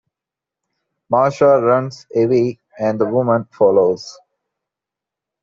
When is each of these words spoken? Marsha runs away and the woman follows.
Marsha 1.13 1.61
runs 1.61 2.07
away 2.15 2.57
and 2.79 2.99
the 2.99 3.05
woman 3.05 3.45
follows. 3.51 4.17